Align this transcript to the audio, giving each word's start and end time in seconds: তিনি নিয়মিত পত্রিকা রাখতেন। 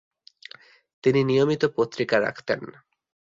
তিনি 1.03 1.21
নিয়মিত 1.23 1.63
পত্রিকা 1.77 2.17
রাখতেন। 2.19 2.61